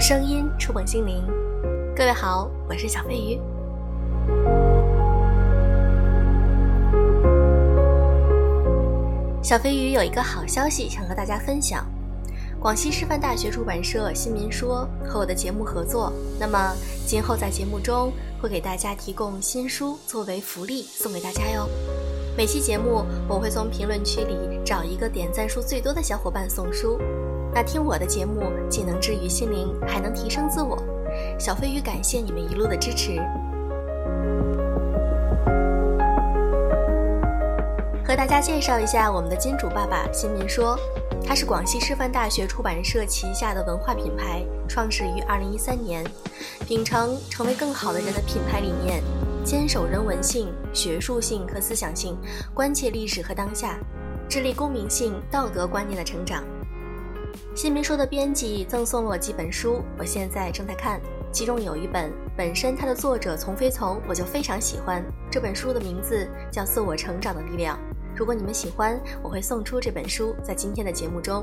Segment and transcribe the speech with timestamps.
[0.00, 1.22] 声音触碰心灵。
[1.94, 3.38] 各位好，我是小飞鱼。
[9.42, 11.84] 小飞鱼有一个好消息想和大家分享：
[12.58, 16.74] 广西师范大学出版社《新民说》和我的节目合作，那么
[17.06, 21.68] 今后在节目中会给大家提供新书作为福利送给大家哟。
[22.38, 26.98] 每期节目我会从评论区里找一个点赞数最多的小伙伴送书。
[27.52, 30.78] 那听我的节目既能治愈心灵，还能提升自我。
[31.38, 33.20] 小飞鱼感谢你们一路的支持。
[38.04, 40.78] 和大家介绍一下我们的金主爸爸新民说，
[41.24, 46.04] 他是广西师范大学出版社旗下的文化品牌，创始于2013年，
[46.66, 49.02] 秉承成为更好的人的品牌理念，
[49.44, 52.16] 坚守人文性、学术性和思想性，
[52.52, 53.78] 关切历史和当下，
[54.28, 56.42] 致力公民性、道德观念的成长。
[57.54, 61.00] 新民说的编辑赠送了我几本书，我现在正在看，
[61.32, 67.76] 其中有一本本身它的作者从飞从我就非常喜欢，这本书的名字叫《自我成长的力量》。
[68.16, 71.42] 如果你们喜欢，我会送出这本书，在今天的节目中。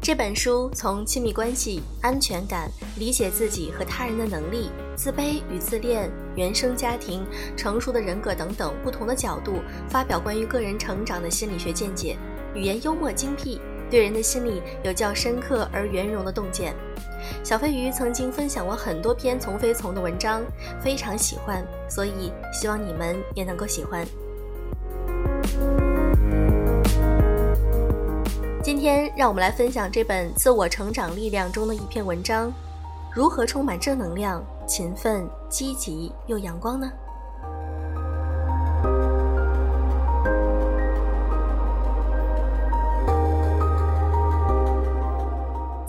[0.00, 7.24] 这本书从亲密关系、安全感、理解自己和他人的能力、自卑与自恋、原生家庭、
[7.56, 12.16] 成熟的人格等等不同的角度，发表关于个人成长的心理学见解，
[12.52, 13.60] 语言幽默精辟。
[13.90, 16.74] 对人的心理有较深刻而圆融的洞见。
[17.42, 20.42] 小飞鱼曾经分享过很多篇从非从的文章，
[20.80, 24.06] 非常喜欢，所以希望你们也能够喜欢。
[28.62, 32.52] 今天让我们来分享这本《自我成长力量》中的一篇文章：
[33.14, 36.90] 如何充满正能量、勤奋、积极又阳光呢？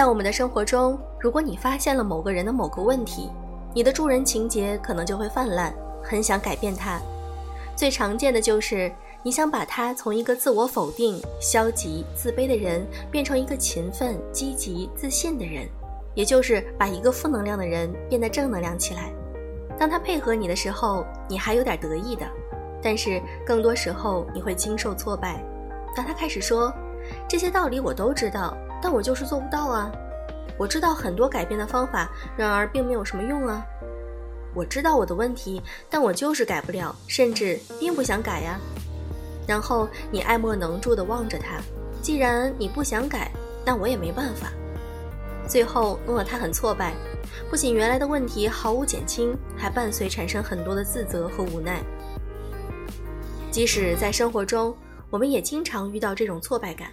[0.00, 3.28] 在我们的生活中，如果你发现了某个人的某个问题，
[3.74, 6.98] 你的助人情节可能就会泛滥，很想改变他。
[7.76, 8.90] 最常见的就是
[9.22, 15.68] 你想把他从一个自我否定、消极、自卑的人变成一个勤奋、积极、自信的人，
[16.14, 19.12] 也就是把一个负能量的人变得正能量起来。
[19.78, 22.26] 当他配合你的时候，你还有点得意的，
[22.82, 25.44] 但是更多时候你会经受挫败。
[25.94, 26.72] 当他开始说
[27.28, 28.56] 这些道理我都知道。
[28.82, 29.90] 但我就是做不到啊！
[30.58, 33.64] 我知道很多改变的方法，然而并没有什么用啊！
[34.54, 38.58] 我知道我的问题，但我就是改不了，甚至并不想改呀。
[39.46, 41.60] 然后你爱莫能助地望着他，
[42.02, 43.30] 既然你不想改，
[43.64, 44.48] 那我也没办法。
[45.48, 46.94] 最后弄得他很挫败，
[47.48, 51.80] 不仅原来的问题毫无减轻，还伴随产生很多的自责和无奈。
[53.50, 54.76] 即使在生活中，
[55.10, 56.90] 我们也经常遇到这种挫败感。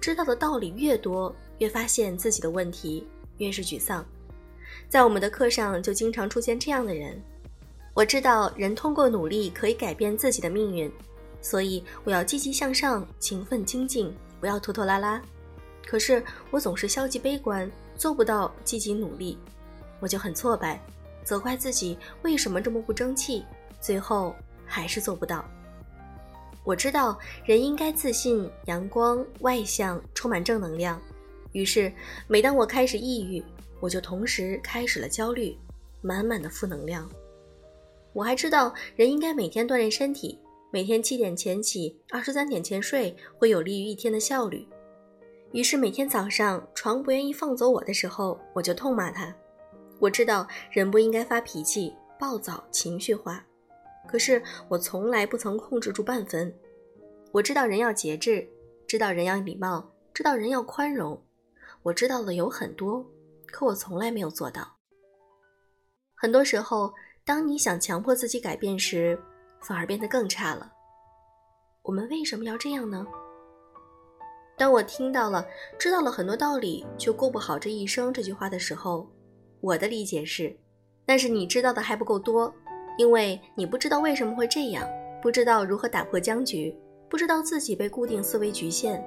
[0.00, 3.06] 知道的道理越多，越发现自己的问题，
[3.36, 4.04] 越是沮丧。
[4.88, 7.22] 在我们的课上，就经常出现这样的人。
[7.92, 10.90] 我知道人通过努力可以改变自己的命运，
[11.42, 15.20] 所以我要积极向上，勤奋精进，不要拖拖拉拉。
[15.86, 19.36] 可是我总是消极悲观，做不到积极努力，
[19.98, 20.80] 我就很挫败，
[21.24, 23.44] 责怪自己为什么这么不争气，
[23.80, 24.34] 最后
[24.64, 25.44] 还是做不到。
[26.70, 31.02] 我知道人应该自信、阳光、外向、充满正能量。
[31.50, 31.92] 于是，
[32.28, 33.42] 每当我开始抑郁，
[33.80, 35.58] 我就同时开始了焦虑，
[36.00, 37.10] 满满的负能量。
[38.12, 40.38] 我还知道人应该每天锻炼身体，
[40.70, 44.64] 每天七点前起，二十三点前睡，会有利于一天的效率。
[45.50, 49.34] 于是，每天早上床不愿意放走我的时候，我就痛骂他。
[49.98, 53.44] 我知道人不应该发脾气、暴躁、情绪化。
[54.10, 56.52] 可是我从来不曾控制住半分。
[57.30, 58.44] 我知道人要节制，
[58.88, 61.22] 知道人要礼貌，知道人要宽容。
[61.84, 63.06] 我知道的有很多，
[63.46, 64.66] 可我从来没有做到。
[66.16, 66.92] 很多时候，
[67.24, 69.16] 当你想强迫自己改变时，
[69.62, 70.72] 反而变得更差了。
[71.82, 73.06] 我们为什么要这样呢？
[74.58, 75.46] 当我听到了
[75.78, 79.08] “知道了很多道理，却过不好这一生”这句话的时候，
[79.60, 80.58] 我的理解是：
[81.06, 82.52] 那是你知道的还不够多。
[82.96, 84.86] 因为你不知道为什么会这样，
[85.22, 86.76] 不知道如何打破僵局，
[87.08, 89.02] 不知道自己被固定思维局限。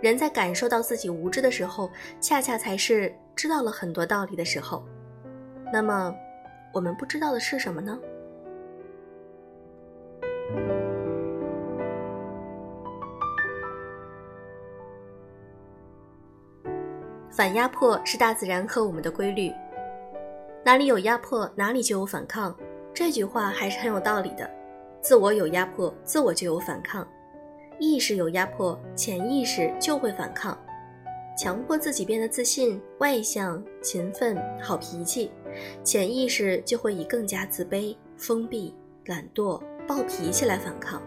[0.00, 1.90] 人在感受到自己无知的时候，
[2.20, 4.84] 恰恰才是知道了很多道理的时候。
[5.72, 6.14] 那么，
[6.72, 7.98] 我们不知道的是什么呢？
[17.30, 19.52] 反压迫是大自然和我们的规律，
[20.64, 22.56] 哪里有压迫，哪里就有反抗。
[22.98, 24.50] 这句话还是很有道理的，
[25.00, 27.06] 自我有压迫，自我就有反抗；
[27.78, 30.58] 意识有压迫，潜意识就会反抗。
[31.36, 35.30] 强迫自己变得自信、外向、勤奋、好脾气，
[35.84, 38.74] 潜意识就会以更加自卑、封闭、
[39.04, 41.00] 懒惰、暴脾气来反抗。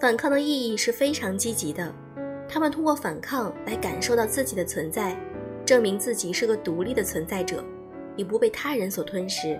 [0.00, 1.94] 反抗的意义是非常积极的，
[2.48, 5.16] 他们通过反抗来感受到自己的存在，
[5.64, 7.64] 证明自己是个独立的存在者，
[8.16, 9.56] 已不被他人所吞噬。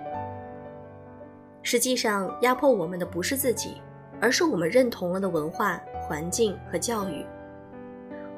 [1.64, 3.82] 实际上，压迫我们的不是自己，
[4.20, 7.26] 而是我们认同了的文化、环境和教育。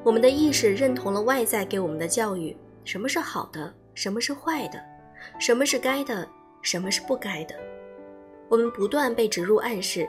[0.03, 4.81] 我们的意识认同了外在给我们的教育：什么是好的，什么是坏的，
[5.37, 6.25] 什么是该的，
[6.61, 7.53] 什么是不该的。
[8.47, 10.07] 我们不断被植入暗示：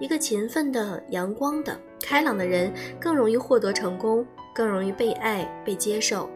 [0.00, 6.30] 一个勤奋的、阳光的、开朗的人更容易获得成功，更容易被爱、被接受。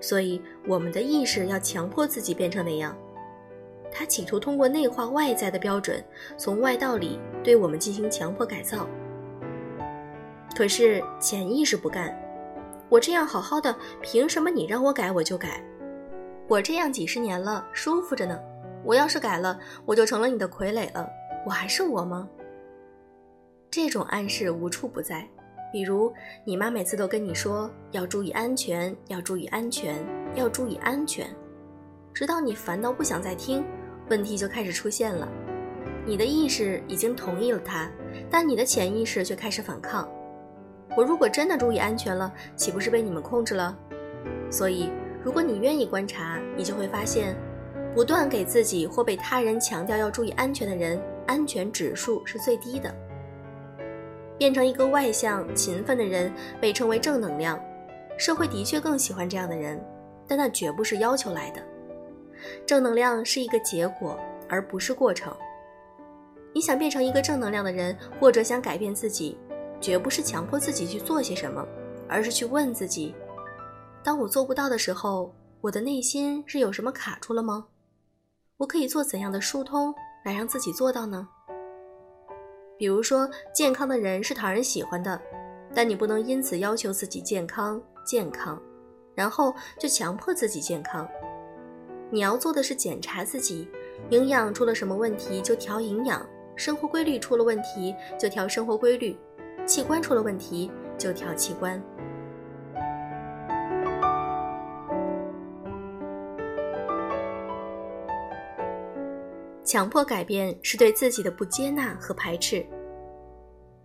[0.00, 2.96] 所以，我们的意识要强迫自己变成那样。
[3.92, 6.02] 他企图通过内化外在的标准，
[6.36, 8.86] 从外到里对我们进行强迫改造。
[10.54, 12.14] 可是潜意识不干，
[12.88, 15.62] 我这样好好的，凭什么你让我改我就改？
[16.48, 18.38] 我这样几十年了，舒服着呢。
[18.82, 21.08] 我要是改了，我就成了你的傀儡了，
[21.46, 22.28] 我还是我吗？
[23.70, 25.28] 这种暗示无处不在，
[25.70, 26.12] 比如
[26.44, 30.04] 你妈每次都跟你说要注意安全，要注意安全，
[30.34, 31.28] 要注意安全，
[32.12, 33.64] 直到你烦到不想再听。
[34.10, 35.28] 问题就开始出现了，
[36.04, 37.88] 你的意识已经同意了他，
[38.28, 40.08] 但你的潜意识却开始反抗。
[40.96, 43.78] 我如果真的注意安全了，岂不是被你们控制了？
[44.50, 44.90] 所以，
[45.22, 47.36] 如果你愿意观察，你就会发现，
[47.94, 52.92] 不断给自己或被他人强调要注意安全的人，安全指数是最低的。
[54.36, 57.60] 变成一个外向、勤奋的人，被称为正能量，
[58.18, 59.80] 社会的确更喜欢这样的人，
[60.26, 61.62] 但那绝不是要求来的。
[62.66, 65.34] 正能量是一个结果，而不是过程。
[66.52, 69.38] 你想变成一个正能量的人，或者想改变自己，
[69.80, 71.64] 绝不是强迫自己去做些什么，
[72.08, 73.14] 而是去问自己：
[74.02, 77.66] 当我做不到的时候，我的内心是有什么卡住了吗？
[78.56, 79.94] 我可以做怎样的疏通
[80.24, 81.28] 来让自己做到呢？
[82.76, 85.20] 比如说，健康的人是讨人喜欢的，
[85.74, 88.60] 但你不能因此要求自己健康健康，
[89.14, 91.08] 然后就强迫自己健康。
[92.12, 93.68] 你要做的是检查自己，
[94.10, 96.26] 营养出了什么问题就调营养，
[96.56, 99.16] 生活规律出了问题就调生活规律，
[99.64, 100.68] 器官出了问题
[100.98, 101.80] 就调器官。
[109.64, 112.66] 强迫改变是对自己的不接纳和排斥。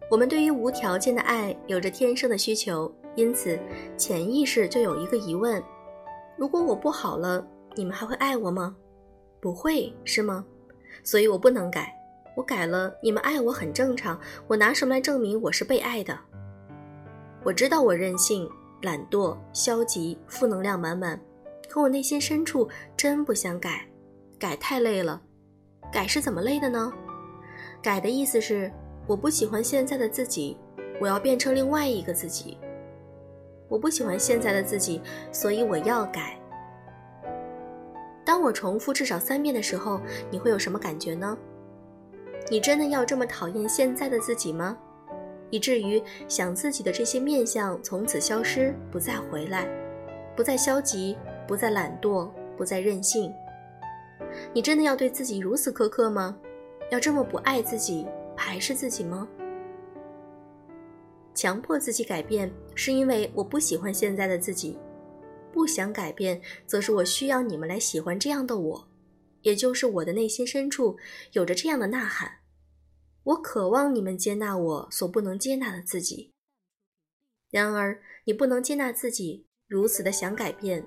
[0.09, 3.59] 我们对于无条件的爱有着天生的需求，因此
[3.95, 5.61] 潜意识就有一个疑问：
[6.37, 7.45] 如果我不好了？
[7.75, 8.75] 你们还会爱我吗？
[9.41, 10.45] 不会是吗？
[11.03, 11.93] 所以我不能改。
[12.35, 14.19] 我改了，你们爱我很正常。
[14.47, 16.17] 我拿什么来证明我是被爱的？
[17.43, 18.49] 我知道我任性、
[18.81, 21.19] 懒惰、消极、负能量满满，
[21.69, 22.67] 可我内心深处
[22.97, 23.85] 真不想改。
[24.39, 25.21] 改太累了。
[25.91, 26.91] 改是怎么累的呢？
[27.81, 28.71] 改的意思是
[29.05, 30.57] 我不喜欢现在的自己，
[30.99, 32.57] 我要变成另外一个自己。
[33.69, 35.01] 我不喜欢现在的自己，
[35.31, 36.37] 所以我要改。
[38.25, 40.01] 当我重复至少三遍的时候，
[40.31, 41.37] 你会有什么感觉呢？
[42.49, 44.77] 你真的要这么讨厌现在的自己吗？
[45.51, 49.67] 以至于想自己的这些面相从此消失，不再回来，
[50.35, 51.15] 不再消极，
[51.47, 53.31] 不再懒惰，不再任性。
[54.51, 56.35] 你真的要对自己如此苛刻吗？
[56.89, 59.27] 要这么不爱自己，排斥自己吗？
[61.35, 64.79] 强迫自己改变，是因为我不喜欢现在的自己。
[65.55, 68.89] 不想改变，则是我需要你们来喜欢这样的我，
[69.43, 70.97] 也就是我的内心深处
[71.31, 72.39] 有着这样的呐喊：
[73.23, 76.33] 我渴望你们接纳我所不能接纳的自己。
[77.49, 80.85] 然而，你不能接纳自己，如此的想改变，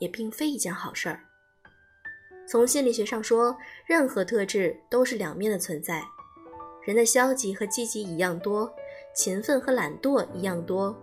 [0.00, 1.22] 也并非一件好事儿。
[2.48, 6.02] 从心理学上说，任何特质都是两面的存在，
[6.84, 8.74] 人的消极和积极一样多，
[9.14, 11.00] 勤奋和懒惰一样多。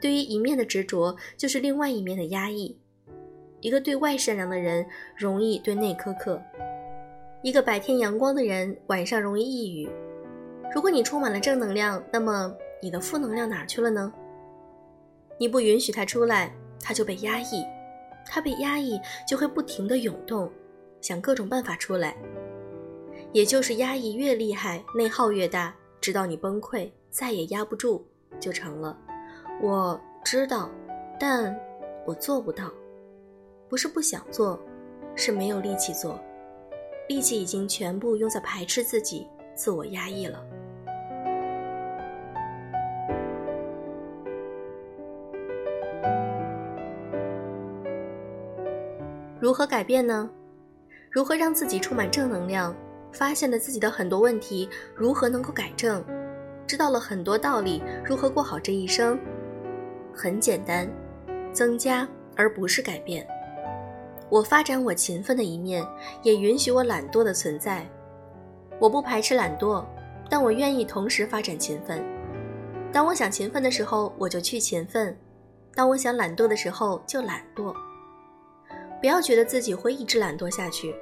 [0.00, 2.76] 对于一面的执着，就是另外一面的压抑。
[3.60, 4.86] 一个对外善良的人，
[5.16, 6.40] 容易对内苛刻；
[7.42, 9.88] 一个白天阳光的人，晚上容易抑郁。
[10.72, 14.12] 如果你充满了正能量，那么你的负能量哪去了呢？
[15.38, 17.64] 你不允许他出来，他就被压抑；
[18.24, 20.48] 他被压抑，就会不停地涌动，
[21.00, 22.16] 想各种办法出来。
[23.32, 28.02] 也就是压抑越厉害，内耗越大，直到你崩溃，再也压不住，
[28.38, 28.96] 就成了。
[29.60, 30.70] 我知道，
[31.18, 31.58] 但
[32.06, 32.70] 我做不到。
[33.68, 34.58] 不是不想做，
[35.14, 36.18] 是没有力气做。
[37.08, 40.42] 力气已经全部用在排斥自己、自我压抑了。
[49.40, 50.30] 如何改变呢？
[51.10, 52.74] 如何让自己充满正能量？
[53.10, 56.04] 发现了自己的很多问题，如何能够改正？
[56.66, 59.18] 知道了很多道理，如何过好这一生？
[60.14, 60.88] 很简单，
[61.52, 63.26] 增加而不是改变。
[64.28, 65.86] 我发展我勤奋的一面，
[66.22, 67.86] 也允许我懒惰的存在。
[68.78, 69.84] 我不排斥懒惰，
[70.28, 72.04] 但我愿意同时发展勤奋。
[72.92, 75.12] 当我想勤奋的时候，我就去勤奋；
[75.74, 77.74] 当我想懒惰的时候，就懒惰。
[79.00, 80.94] 不要觉得自己会一直懒惰下去。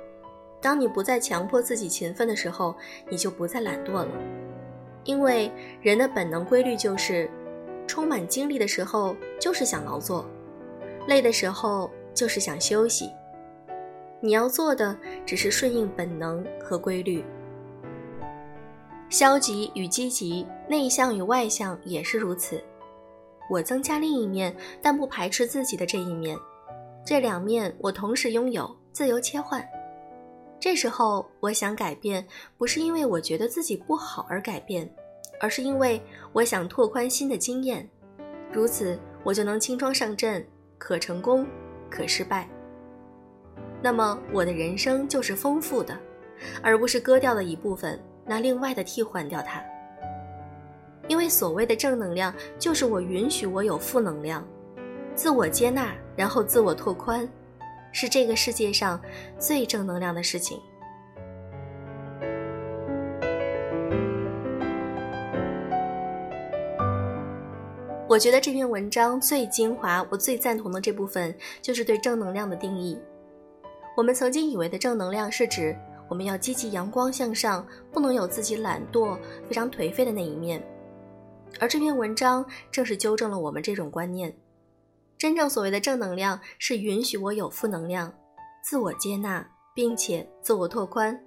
[0.61, 2.75] 当你不再强迫自己勤奋的时候，
[3.09, 4.09] 你就不再懒惰了。
[5.05, 7.31] 因为人的本能规律就是，
[7.87, 10.25] 充满精力的时候就是想劳作，
[11.07, 13.11] 累的时候就是想休息。
[14.21, 17.25] 你要做的只是顺应本能和规律。
[19.09, 22.61] 消极与积极，内向与外向也是如此。
[23.49, 26.37] 我增加另一面，但不排斥自己的这一面。
[27.05, 29.65] 这两面我同时拥有，自由切换。
[30.59, 32.27] 这时候，我想改变，
[32.59, 34.91] 不是因为我觉得自己不好而改变，
[35.41, 36.01] 而是因为
[36.33, 37.89] 我想拓宽新的经验。
[38.53, 40.45] 如此，我就能轻装上阵，
[40.79, 41.47] 可成功，
[41.91, 42.49] 可失败。
[43.83, 45.97] 那么，我的人生就是丰富的，
[46.63, 49.63] 而不是割掉了一部分，拿另外的替换掉它。
[51.09, 54.47] 因为所谓的正能量，就是我允许我有负能量，
[55.15, 57.29] 自我接纳，然后自我拓宽。
[57.93, 59.01] 是这个世界上
[59.39, 60.61] 最正能量的事情。
[68.17, 72.99] 我觉得这篇文章最精华，我最赞同的这部分就是对正能量的定义。
[73.95, 75.77] 我们曾经以为的正能量是指
[76.09, 80.67] 我们要积极、阳光向上，不能有自己懒惰、非常颓废的那一面，
[81.61, 84.35] 而这篇文章正是纠正了我们这种观念。
[85.19, 88.11] 真正所谓的正能量，是允许我有负能量，
[88.65, 91.21] 自我接纳，并且自我拓宽。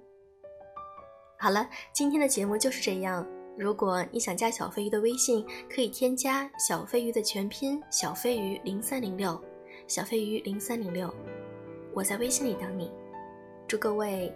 [1.38, 3.24] 好了，今天的节目就是这样。
[3.60, 9.38] 如果你想加小飞鱼的微信，可以添加小飞鱼的全拼小飞鱼零三零六，
[9.86, 11.14] 小飞鱼零三零六，
[11.92, 12.90] 我在微信里等你。
[13.68, 14.32] 祝各位